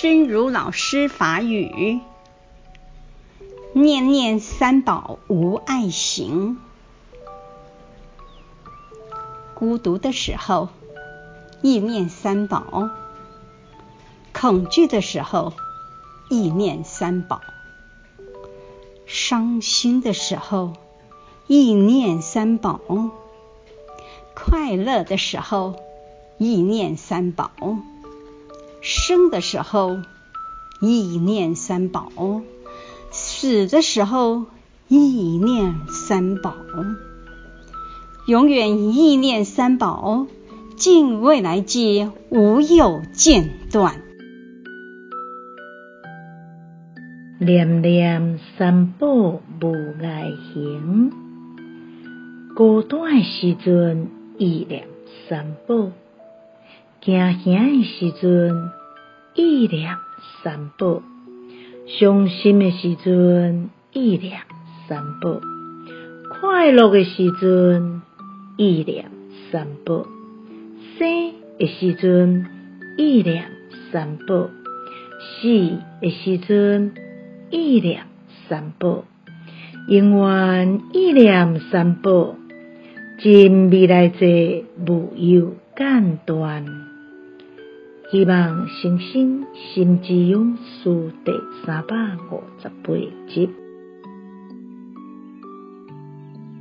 [0.00, 1.98] 真如老师法语：
[3.72, 6.56] 念念三宝无碍行。
[9.56, 10.68] 孤独的时候，
[11.62, 12.90] 意念三宝；
[14.32, 15.52] 恐惧的时候，
[16.30, 17.40] 意念三宝；
[19.04, 20.74] 伤心的时候，
[21.48, 22.78] 意念三宝；
[24.32, 25.74] 快乐的时候，
[26.38, 27.50] 意念三宝；
[28.80, 29.98] 生的时候，
[30.80, 32.42] 意念三宝；
[33.10, 34.46] 死的时候，
[34.88, 34.96] 意
[35.38, 36.54] 念三宝。
[38.26, 40.26] 永远意念三宝，
[40.76, 44.02] 尽未来际，无有间断。
[47.40, 49.40] 念念三宝无
[50.02, 51.12] 碍行，
[52.54, 54.08] 孤单时阵
[54.38, 54.88] 意念
[55.28, 55.90] 三宝。
[57.08, 58.70] 惊吓的时阵，
[59.34, 59.96] 意念
[60.44, 61.00] 三宝；
[61.86, 64.40] 伤心的时阵，意念
[64.86, 65.40] 三宝；
[66.28, 68.02] 快乐的时阵，
[68.58, 69.10] 意念
[69.50, 70.06] 三宝；
[70.98, 72.44] 生的时阵，
[72.98, 73.46] 意念
[73.90, 74.50] 三宝；
[75.40, 75.48] 死
[76.02, 76.92] 的时阵，
[77.48, 78.02] 意念
[78.50, 79.04] 三宝；
[79.88, 82.34] 永远意念三宝，
[83.18, 86.97] 尽未来际，无有间断。
[88.10, 91.32] 希望星星心之勇书第
[91.66, 91.94] 三百
[92.32, 92.94] 五十八
[93.28, 93.67] 集。